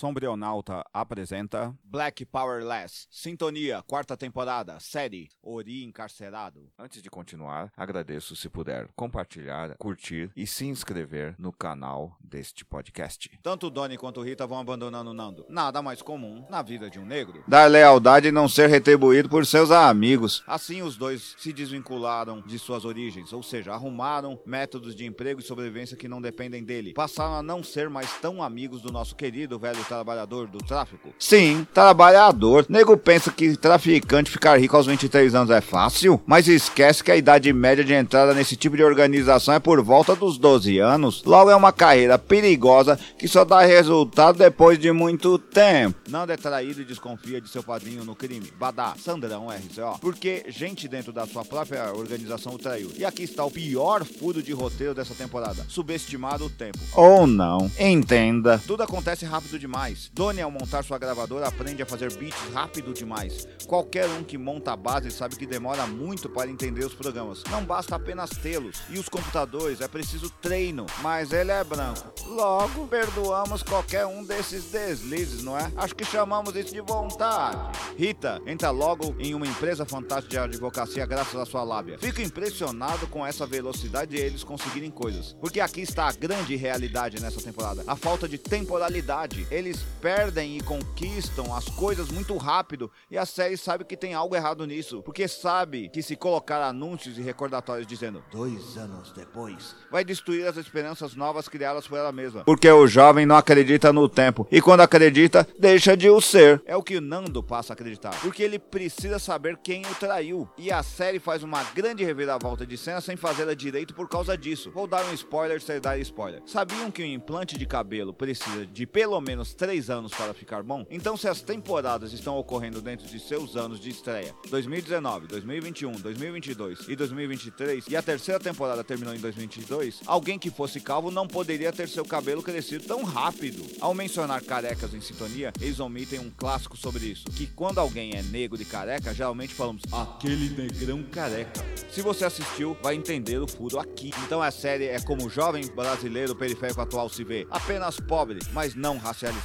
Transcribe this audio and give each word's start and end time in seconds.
Sombrionauta 0.00 0.82
apresenta 0.94 1.76
Black 1.84 2.24
Powerless, 2.24 3.06
Sintonia, 3.10 3.84
quarta 3.86 4.16
temporada, 4.16 4.80
série 4.80 5.28
Ori 5.42 5.84
Encarcerado. 5.84 6.70
Antes 6.78 7.02
de 7.02 7.10
continuar, 7.10 7.70
agradeço 7.76 8.34
se 8.34 8.48
puder 8.48 8.88
compartilhar, 8.96 9.76
curtir 9.76 10.30
e 10.34 10.46
se 10.46 10.64
inscrever 10.64 11.34
no 11.38 11.52
canal 11.52 12.16
deste 12.18 12.64
podcast. 12.64 13.30
Tanto 13.42 13.68
Donnie 13.68 13.98
quanto 13.98 14.22
Rita 14.22 14.46
vão 14.46 14.58
abandonando 14.58 15.12
Nando. 15.12 15.44
Nada 15.50 15.82
mais 15.82 16.00
comum 16.00 16.46
na 16.48 16.62
vida 16.62 16.88
de 16.88 16.98
um 16.98 17.04
negro. 17.04 17.44
Dar 17.46 17.66
lealdade 17.66 18.28
e 18.28 18.32
não 18.32 18.48
ser 18.48 18.70
retribuído 18.70 19.28
por 19.28 19.44
seus 19.44 19.70
amigos. 19.70 20.42
Assim, 20.46 20.80
os 20.80 20.96
dois 20.96 21.34
se 21.36 21.52
desvincularam 21.52 22.40
de 22.40 22.58
suas 22.58 22.86
origens, 22.86 23.34
ou 23.34 23.42
seja, 23.42 23.74
arrumaram 23.74 24.40
métodos 24.46 24.94
de 24.94 25.04
emprego 25.04 25.40
e 25.40 25.44
sobrevivência 25.44 25.94
que 25.94 26.08
não 26.08 26.22
dependem 26.22 26.64
dele. 26.64 26.94
Passaram 26.94 27.34
a 27.34 27.42
não 27.42 27.62
ser 27.62 27.90
mais 27.90 28.18
tão 28.18 28.42
amigos 28.42 28.80
do 28.80 28.90
nosso 28.90 29.14
querido 29.14 29.58
velho 29.58 29.89
trabalhador 29.90 30.46
do 30.46 30.58
tráfico. 30.58 31.12
Sim, 31.18 31.66
trabalhador. 31.74 32.64
Nego 32.68 32.96
pensa 32.96 33.32
que 33.32 33.56
traficante 33.56 34.30
ficar 34.30 34.58
rico 34.58 34.76
aos 34.76 34.86
23 34.86 35.34
anos 35.34 35.50
é 35.50 35.60
fácil, 35.60 36.20
mas 36.24 36.46
esquece 36.46 37.02
que 37.02 37.10
a 37.10 37.16
idade 37.16 37.52
média 37.52 37.82
de 37.82 37.92
entrada 37.92 38.32
nesse 38.32 38.54
tipo 38.54 38.76
de 38.76 38.84
organização 38.84 39.52
é 39.52 39.58
por 39.58 39.82
volta 39.82 40.14
dos 40.14 40.38
12 40.38 40.78
anos. 40.78 41.24
Logo 41.24 41.50
é 41.50 41.56
uma 41.56 41.72
carreira 41.72 42.16
perigosa 42.16 42.96
que 43.18 43.26
só 43.26 43.44
dá 43.44 43.62
resultado 43.62 44.38
depois 44.38 44.78
de 44.78 44.92
muito 44.92 45.36
tempo. 45.38 45.98
Nando 46.08 46.32
é 46.32 46.36
traído 46.36 46.82
e 46.82 46.84
desconfia 46.84 47.40
de 47.40 47.48
seu 47.48 47.62
padrinho 47.62 48.04
no 48.04 48.14
crime. 48.14 48.52
Badá, 48.56 48.94
Sandrão 48.96 49.48
RCO. 49.48 49.98
Porque 50.00 50.44
gente 50.48 50.86
dentro 50.86 51.12
da 51.12 51.26
sua 51.26 51.44
própria 51.44 51.92
organização 51.92 52.54
o 52.54 52.58
traiu. 52.58 52.92
E 52.96 53.04
aqui 53.04 53.24
está 53.24 53.44
o 53.44 53.50
pior 53.50 54.04
furo 54.04 54.40
de 54.40 54.52
roteiro 54.52 54.94
dessa 54.94 55.14
temporada. 55.14 55.66
Subestimado 55.68 56.44
o 56.44 56.50
tempo. 56.50 56.78
Ou 56.94 57.26
não. 57.26 57.70
Entenda. 57.78 58.60
Tudo 58.66 58.84
acontece 58.84 59.24
rápido 59.24 59.58
demais. 59.58 59.79
Donnie, 60.12 60.42
ao 60.42 60.50
montar 60.50 60.84
sua 60.84 60.98
gravadora, 60.98 61.48
aprende 61.48 61.82
a 61.82 61.86
fazer 61.86 62.12
beats 62.14 62.38
rápido 62.52 62.92
demais. 62.92 63.48
Qualquer 63.66 64.06
um 64.08 64.22
que 64.22 64.36
monta 64.36 64.72
a 64.72 64.76
base 64.76 65.10
sabe 65.10 65.36
que 65.36 65.46
demora 65.46 65.86
muito 65.86 66.28
para 66.28 66.50
entender 66.50 66.84
os 66.84 66.94
programas. 66.94 67.42
Não 67.50 67.64
basta 67.64 67.96
apenas 67.96 68.30
tê-los. 68.30 68.82
E 68.90 68.98
os 68.98 69.08
computadores, 69.08 69.80
é 69.80 69.88
preciso 69.88 70.28
treino. 70.42 70.86
Mas 71.00 71.32
ele 71.32 71.50
é 71.50 71.64
branco. 71.64 72.12
Logo, 72.26 72.86
perdoamos 72.88 73.62
qualquer 73.62 74.06
um 74.06 74.22
desses 74.22 74.64
deslizes, 74.64 75.42
não 75.42 75.58
é? 75.58 75.72
Acho 75.76 75.94
que 75.94 76.04
chamamos 76.04 76.54
isso 76.54 76.74
de 76.74 76.80
vontade. 76.80 77.78
Rita 77.96 78.40
entra 78.46 78.70
logo 78.70 79.14
em 79.18 79.34
uma 79.34 79.46
empresa 79.46 79.86
fantástica 79.86 80.30
de 80.30 80.38
advocacia 80.38 81.06
graças 81.06 81.34
à 81.34 81.46
sua 81.46 81.62
lábia. 81.62 81.98
Fico 81.98 82.20
impressionado 82.20 83.06
com 83.06 83.26
essa 83.26 83.46
velocidade 83.46 84.10
de 84.10 84.16
eles 84.18 84.44
conseguirem 84.44 84.90
coisas. 84.90 85.34
Porque 85.40 85.60
aqui 85.60 85.80
está 85.80 86.08
a 86.08 86.12
grande 86.12 86.54
realidade 86.56 87.20
nessa 87.20 87.40
temporada. 87.40 87.82
A 87.86 87.96
falta 87.96 88.28
de 88.28 88.36
temporalidade. 88.36 89.46
Eles 89.60 89.84
perdem 90.00 90.56
e 90.56 90.62
conquistam 90.62 91.54
as 91.54 91.66
coisas 91.66 92.10
muito 92.10 92.34
rápido 92.38 92.90
e 93.10 93.18
a 93.18 93.26
série 93.26 93.58
sabe 93.58 93.84
que 93.84 93.94
tem 93.94 94.14
algo 94.14 94.34
errado 94.34 94.66
nisso, 94.66 95.02
porque 95.02 95.28
sabe 95.28 95.90
que 95.90 96.02
se 96.02 96.16
colocar 96.16 96.62
anúncios 96.62 97.18
e 97.18 97.20
recordatórios 97.20 97.86
dizendo 97.86 98.24
dois 98.32 98.78
anos 98.78 99.12
depois, 99.12 99.76
vai 99.90 100.02
destruir 100.02 100.46
as 100.46 100.56
esperanças 100.56 101.14
novas 101.14 101.46
criadas 101.46 101.86
por 101.86 101.98
ela 101.98 102.10
mesma. 102.10 102.42
Porque 102.44 102.70
o 102.70 102.86
jovem 102.86 103.26
não 103.26 103.36
acredita 103.36 103.92
no 103.92 104.08
tempo 104.08 104.48
e 104.50 104.62
quando 104.62 104.80
acredita, 104.80 105.46
deixa 105.58 105.94
de 105.94 106.08
o 106.08 106.22
ser. 106.22 106.62
É 106.64 106.74
o 106.74 106.82
que 106.82 106.96
o 106.96 107.00
Nando 107.02 107.42
passa 107.42 107.72
a 107.72 107.74
acreditar, 107.74 108.18
porque 108.22 108.42
ele 108.42 108.58
precisa 108.58 109.18
saber 109.18 109.58
quem 109.58 109.82
o 109.82 109.94
traiu. 109.96 110.48
E 110.56 110.72
a 110.72 110.82
série 110.82 111.18
faz 111.18 111.42
uma 111.42 111.62
grande 111.74 112.02
reviravolta 112.02 112.64
de 112.64 112.78
cena 112.78 113.02
sem 113.02 113.14
fazê-la 113.14 113.52
direito 113.52 113.92
por 113.92 114.08
causa 114.08 114.38
disso. 114.38 114.70
Vou 114.70 114.86
dar 114.86 115.04
um 115.04 115.12
spoiler 115.12 115.60
sem 115.60 115.78
dar 115.78 115.98
spoiler. 115.98 116.40
Sabiam 116.46 116.90
que 116.90 117.02
um 117.02 117.06
implante 117.06 117.58
de 117.58 117.66
cabelo 117.66 118.14
precisa 118.14 118.64
de 118.64 118.86
pelo 118.86 119.20
menos 119.20 119.49
3 119.54 119.90
anos 119.90 120.12
para 120.12 120.34
ficar 120.34 120.62
bom? 120.62 120.86
Então, 120.90 121.16
se 121.16 121.28
as 121.28 121.40
temporadas 121.40 122.12
estão 122.12 122.38
ocorrendo 122.38 122.80
dentro 122.80 123.06
de 123.06 123.18
seus 123.18 123.56
anos 123.56 123.80
de 123.80 123.90
estreia, 123.90 124.34
2019, 124.48 125.26
2021, 125.26 125.92
2022 125.92 126.88
e 126.88 126.96
2023, 126.96 127.84
e 127.88 127.96
a 127.96 128.02
terceira 128.02 128.40
temporada 128.40 128.84
terminou 128.84 129.14
em 129.14 129.18
2022, 129.18 130.00
alguém 130.06 130.38
que 130.38 130.50
fosse 130.50 130.80
calvo 130.80 131.10
não 131.10 131.26
poderia 131.26 131.72
ter 131.72 131.88
seu 131.88 132.04
cabelo 132.04 132.42
crescido 132.42 132.84
tão 132.84 133.02
rápido. 133.02 133.64
Ao 133.80 133.94
mencionar 133.94 134.42
carecas 134.42 134.94
em 134.94 135.00
sintonia, 135.00 135.52
eles 135.60 135.80
omitem 135.80 136.18
um 136.18 136.30
clássico 136.30 136.76
sobre 136.76 137.06
isso, 137.06 137.24
que 137.24 137.46
quando 137.46 137.78
alguém 137.78 138.16
é 138.16 138.22
negro 138.22 138.60
e 138.60 138.64
careca, 138.64 139.14
geralmente 139.14 139.54
falamos 139.54 139.82
aquele 139.92 140.50
negrão 140.50 141.02
careca. 141.04 141.64
Se 141.90 142.02
você 142.02 142.24
assistiu, 142.24 142.76
vai 142.82 142.94
entender 142.94 143.38
o 143.38 143.48
furo 143.48 143.78
aqui. 143.78 144.12
Então 144.24 144.40
a 144.40 144.50
série 144.50 144.86
é 144.86 145.00
como 145.00 145.26
o 145.26 145.30
jovem 145.30 145.66
brasileiro 145.68 146.36
periférico 146.36 146.80
atual 146.80 147.08
se 147.08 147.24
vê, 147.24 147.46
apenas 147.50 147.98
pobre, 147.98 148.38
mas 148.52 148.74
não 148.74 148.98
racializado, 148.98 149.39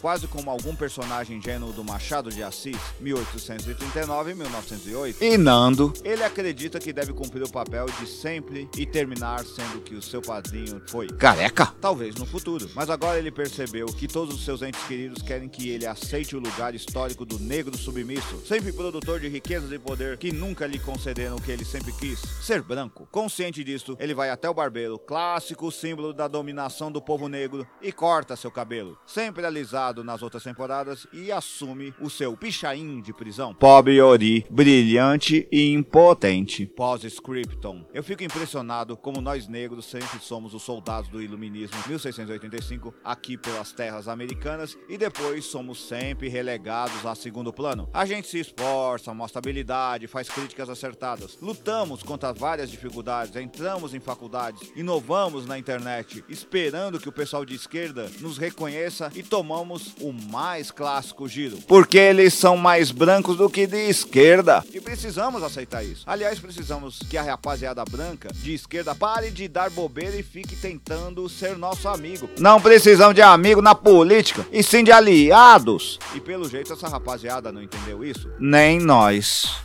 quase 0.00 0.26
como 0.26 0.50
algum 0.50 0.74
personagem 0.74 1.38
ingênuo 1.38 1.72
do 1.72 1.84
Machado 1.84 2.30
de 2.30 2.42
Assis, 2.42 2.76
1839 3.00 4.30
e 4.30 4.34
1908. 4.34 5.24
E 5.24 5.38
Nando, 5.38 5.92
Ele 6.02 6.22
acredita 6.22 6.78
que 6.78 6.92
deve 6.92 7.12
cumprir 7.12 7.42
o 7.42 7.50
papel 7.50 7.86
de 7.98 8.06
sempre 8.06 8.68
e 8.76 8.86
terminar 8.86 9.44
sendo 9.44 9.80
que 9.80 9.94
o 9.94 10.02
seu 10.02 10.22
padrinho 10.22 10.80
foi. 10.86 11.08
careca? 11.08 11.66
Talvez 11.80 12.14
no 12.14 12.26
futuro, 12.26 12.70
mas 12.74 12.90
agora 12.90 13.18
ele 13.18 13.30
percebeu 13.30 13.86
que 13.86 14.06
todos 14.06 14.34
os 14.34 14.44
seus 14.44 14.62
entes 14.62 14.82
queridos 14.84 15.22
querem 15.22 15.48
que 15.48 15.68
ele 15.68 15.86
aceite 15.86 16.36
o 16.36 16.40
lugar 16.40 16.74
histórico 16.74 17.24
do 17.24 17.38
negro 17.38 17.76
submisso, 17.76 18.42
sempre 18.46 18.72
produtor 18.72 19.20
de 19.20 19.28
riquezas 19.28 19.70
e 19.72 19.78
poder 19.78 20.16
que 20.18 20.32
nunca 20.32 20.66
lhe 20.66 20.78
concederam 20.78 21.36
o 21.36 21.42
que 21.42 21.50
ele 21.50 21.64
sempre 21.64 21.92
quis, 21.92 22.20
ser 22.42 22.62
branco. 22.62 23.08
Consciente 23.10 23.62
disso, 23.64 23.96
ele 23.98 24.14
vai 24.14 24.30
até 24.30 24.48
o 24.48 24.54
barbeiro, 24.54 24.98
clássico 24.98 25.70
símbolo 25.70 26.12
da 26.12 26.28
dominação 26.28 26.90
do 26.90 27.02
povo 27.02 27.28
negro, 27.28 27.66
e 27.82 27.92
corta 27.92 28.36
seu 28.36 28.50
cabelo, 28.50 28.98
sempre 29.06 29.33
alisado 29.42 30.04
nas 30.04 30.22
outras 30.22 30.42
temporadas, 30.42 31.06
e 31.12 31.32
assume 31.32 31.94
o 31.98 32.10
seu 32.10 32.36
pichain 32.36 33.00
de 33.00 33.12
prisão. 33.12 33.54
Pobre 33.54 34.00
Ori, 34.00 34.44
brilhante 34.50 35.48
e 35.50 35.72
impotente. 35.72 36.66
Pós-scripton. 36.66 37.86
Eu 37.94 38.04
fico 38.04 38.22
impressionado 38.22 38.96
como 38.96 39.20
nós 39.20 39.48
negros 39.48 39.86
sempre 39.86 40.18
somos 40.20 40.52
os 40.52 40.62
soldados 40.62 41.08
do 41.08 41.22
iluminismo 41.22 41.76
1685 41.88 42.94
aqui 43.02 43.36
pelas 43.38 43.72
terras 43.72 44.08
americanas 44.08 44.76
e 44.88 44.98
depois 44.98 45.44
somos 45.46 45.86
sempre 45.88 46.28
relegados 46.28 47.06
a 47.06 47.14
segundo 47.14 47.52
plano. 47.52 47.88
A 47.92 48.04
gente 48.04 48.28
se 48.28 48.38
esforça, 48.38 49.14
mostra 49.14 49.38
habilidade, 49.38 50.06
faz 50.06 50.28
críticas 50.28 50.68
acertadas. 50.68 51.38
Lutamos 51.40 52.02
contra 52.02 52.32
várias 52.32 52.70
dificuldades, 52.70 53.34
entramos 53.36 53.94
em 53.94 54.00
faculdades, 54.00 54.72
inovamos 54.76 55.46
na 55.46 55.58
internet, 55.58 56.24
esperando 56.28 57.00
que 57.00 57.08
o 57.08 57.12
pessoal 57.12 57.44
de 57.44 57.54
esquerda 57.54 58.10
nos 58.20 58.36
reconheça 58.36 59.10
e 59.14 59.22
tomamos 59.24 59.94
o 60.00 60.12
mais 60.12 60.70
clássico 60.70 61.28
giro. 61.28 61.58
Porque 61.66 61.98
eles 61.98 62.34
são 62.34 62.56
mais 62.56 62.90
brancos 62.90 63.36
do 63.36 63.50
que 63.50 63.66
de 63.66 63.88
esquerda. 63.88 64.64
E 64.72 64.80
precisamos 64.80 65.42
aceitar 65.42 65.84
isso. 65.84 66.04
Aliás, 66.06 66.38
precisamos 66.38 66.98
que 67.10 67.16
a 67.16 67.22
rapaziada 67.22 67.84
branca 67.84 68.30
de 68.32 68.54
esquerda 68.54 68.94
pare 68.94 69.30
de 69.30 69.48
dar 69.48 69.70
bobeira 69.70 70.16
e 70.16 70.22
fique 70.22 70.56
tentando 70.56 71.28
ser 71.28 71.56
nosso 71.56 71.88
amigo. 71.88 72.28
Não 72.38 72.60
precisamos 72.60 73.14
de 73.14 73.22
amigo 73.22 73.60
na 73.60 73.74
política, 73.74 74.46
e 74.52 74.62
sim 74.62 74.84
de 74.84 74.92
aliados. 74.92 75.98
E 76.14 76.20
pelo 76.20 76.48
jeito 76.48 76.72
essa 76.72 76.88
rapaziada 76.88 77.50
não 77.50 77.62
entendeu 77.62 78.04
isso. 78.04 78.30
Nem 78.38 78.78
nós. 78.78 79.64